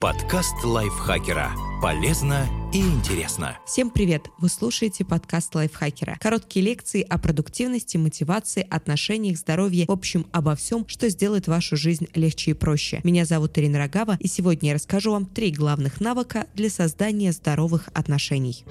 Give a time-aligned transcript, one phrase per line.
[0.00, 1.50] Подкаст лайфхакера.
[1.82, 3.58] Полезно и интересно.
[3.66, 4.30] Всем привет!
[4.38, 6.18] Вы слушаете подкаст лайфхакера.
[6.20, 12.06] Короткие лекции о продуктивности, мотивации, отношениях, здоровье, в общем, обо всем, что сделает вашу жизнь
[12.14, 13.00] легче и проще.
[13.02, 17.88] Меня зовут Ирина Рогава, и сегодня я расскажу вам три главных навыка для создания здоровых
[17.92, 18.64] отношений.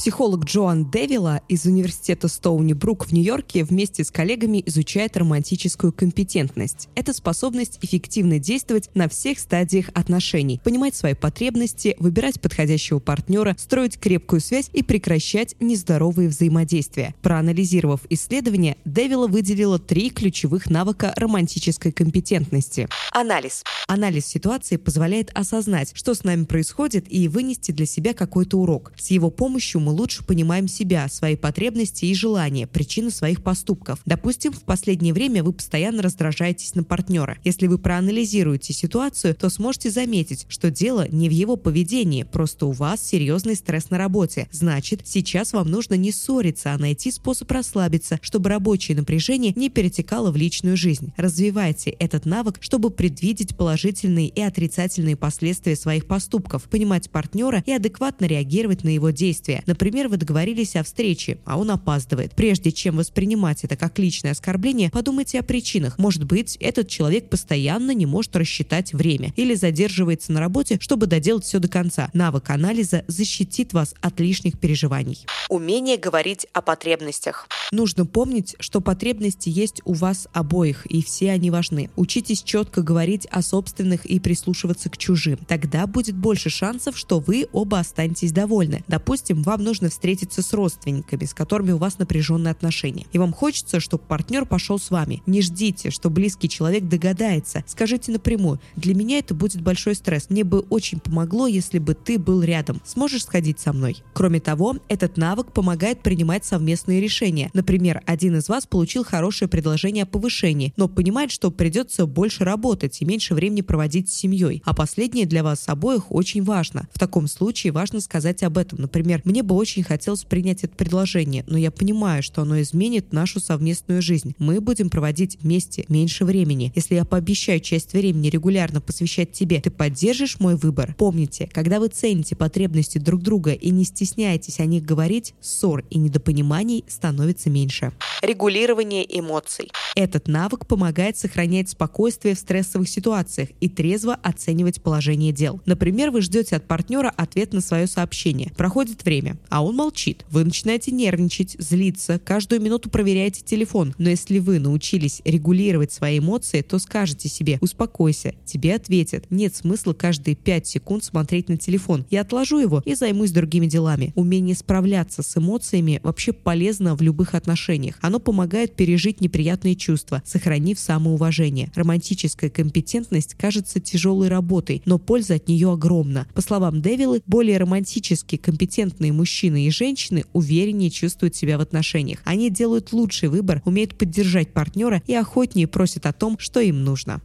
[0.00, 6.88] Психолог Джоан Девила из университета Стоуни Брук в Нью-Йорке вместе с коллегами изучает романтическую компетентность.
[6.94, 14.00] Это способность эффективно действовать на всех стадиях отношений, понимать свои потребности, выбирать подходящего партнера, строить
[14.00, 17.14] крепкую связь и прекращать нездоровые взаимодействия.
[17.20, 22.88] Проанализировав исследование, Девила выделила три ключевых навыка романтической компетентности.
[23.12, 23.64] Анализ.
[23.86, 28.92] Анализ ситуации позволяет осознать, что с нами происходит, и вынести для себя какой-то урок.
[28.96, 33.98] С его помощью мы мы лучше понимаем себя, свои потребности и желания, причины своих поступков.
[34.06, 37.38] Допустим, в последнее время вы постоянно раздражаетесь на партнера.
[37.42, 42.70] Если вы проанализируете ситуацию, то сможете заметить, что дело не в его поведении, просто у
[42.70, 44.46] вас серьезный стресс на работе.
[44.52, 50.30] Значит, сейчас вам нужно не ссориться, а найти способ расслабиться, чтобы рабочее напряжение не перетекало
[50.30, 51.12] в личную жизнь.
[51.16, 58.26] Развивайте этот навык, чтобы предвидеть положительные и отрицательные последствия своих поступков, понимать партнера и адекватно
[58.26, 59.64] реагировать на его действия.
[59.80, 62.34] Например, вы договорились о встрече, а он опаздывает.
[62.34, 65.96] Прежде чем воспринимать это как личное оскорбление, подумайте о причинах.
[65.96, 71.44] Может быть, этот человек постоянно не может рассчитать время или задерживается на работе, чтобы доделать
[71.44, 72.10] все до конца.
[72.12, 75.24] Навык анализа защитит вас от лишних переживаний.
[75.48, 77.48] Умение говорить о потребностях.
[77.72, 81.88] Нужно помнить, что потребности есть у вас обоих, и все они важны.
[81.96, 85.38] Учитесь четко говорить о собственных и прислушиваться к чужим.
[85.48, 88.84] Тогда будет больше шансов, что вы оба останетесь довольны.
[88.86, 93.06] Допустим, вам нужно нужно встретиться с родственниками, с которыми у вас напряженные отношения.
[93.12, 95.22] И вам хочется, чтобы партнер пошел с вами.
[95.26, 97.62] Не ждите, что близкий человек догадается.
[97.68, 98.60] Скажите напрямую.
[98.74, 100.28] Для меня это будет большой стресс.
[100.28, 102.82] Мне бы очень помогло, если бы ты был рядом.
[102.84, 104.02] Сможешь сходить со мной?
[104.12, 107.48] Кроме того, этот навык помогает принимать совместные решения.
[107.54, 113.00] Например, один из вас получил хорошее предложение о повышении, но понимает, что придется больше работать
[113.00, 114.64] и меньше времени проводить с семьей.
[114.64, 116.88] А последнее для вас обоих очень важно.
[116.92, 118.80] В таком случае важно сказать об этом.
[118.80, 123.40] Например, мне бы очень хотелось принять это предложение, но я понимаю, что оно изменит нашу
[123.40, 124.34] совместную жизнь.
[124.38, 126.72] Мы будем проводить вместе меньше времени.
[126.74, 130.94] Если я пообещаю часть времени регулярно посвящать тебе, ты поддержишь мой выбор?
[130.96, 135.98] Помните, когда вы цените потребности друг друга и не стесняетесь о них говорить, ссор и
[135.98, 137.92] недопониманий становится меньше.
[138.22, 139.70] Регулирование эмоций.
[139.94, 145.60] Этот навык помогает сохранять спокойствие в стрессовых ситуациях и трезво оценивать положение дел.
[145.66, 148.52] Например, вы ждете от партнера ответ на свое сообщение.
[148.56, 150.24] Проходит время а он молчит.
[150.30, 153.94] Вы начинаете нервничать, злиться, каждую минуту проверяете телефон.
[153.98, 159.26] Но если вы научились регулировать свои эмоции, то скажете себе «Успокойся», тебе ответят.
[159.30, 162.06] Нет смысла каждые 5 секунд смотреть на телефон.
[162.10, 164.12] Я отложу его и займусь другими делами.
[164.14, 167.96] Умение справляться с эмоциями вообще полезно в любых отношениях.
[168.00, 171.72] Оно помогает пережить неприятные чувства, сохранив самоуважение.
[171.74, 176.28] Романтическая компетентность кажется тяжелой работой, но польза от нее огромна.
[176.34, 182.18] По словам Девилы, более романтически компетентные мужчины мужчины и женщины увереннее чувствуют себя в отношениях.
[182.24, 187.22] Они делают лучший выбор, умеют поддержать партнера и охотнее просят о том, что им нужно.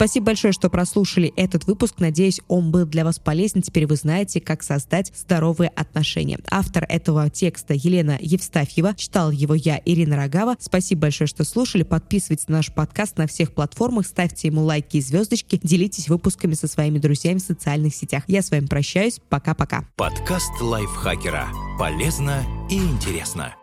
[0.00, 1.96] Спасибо большое, что прослушали этот выпуск.
[1.98, 3.60] Надеюсь, он был для вас полезен.
[3.60, 6.38] Теперь вы знаете, как создать здоровые отношения.
[6.50, 8.94] Автор этого текста Елена Евстафьева.
[8.96, 10.56] Читал его я, Ирина Рогава.
[10.58, 11.82] Спасибо большое, что слушали.
[11.82, 16.66] Подписывайтесь на наш подкаст на всех платформах, ставьте ему лайки и звездочки, делитесь выпусками со
[16.66, 18.24] своими друзьями в социальных сетях.
[18.26, 19.20] Я с вами прощаюсь.
[19.28, 19.84] Пока-пока.
[19.96, 21.46] Подкаст лайфхакера.
[21.78, 23.54] Полезно и интересно.